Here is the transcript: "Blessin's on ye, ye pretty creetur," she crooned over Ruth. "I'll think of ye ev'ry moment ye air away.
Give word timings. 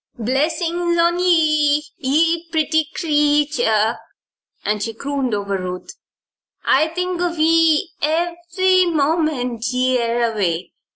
"Blessin's 0.17 0.97
on 0.97 1.19
ye, 1.19 1.83
ye 1.99 2.49
pretty 2.49 2.89
creetur," 2.95 3.99
she 4.79 4.95
crooned 4.95 5.35
over 5.35 5.55
Ruth. 5.59 5.91
"I'll 6.65 6.91
think 6.95 7.21
of 7.21 7.37
ye 7.37 7.91
ev'ry 8.01 8.87
moment 8.87 9.63
ye 9.69 9.99
air 9.99 10.33
away. 10.33 10.71